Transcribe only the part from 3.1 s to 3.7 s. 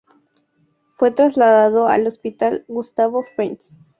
Fricke.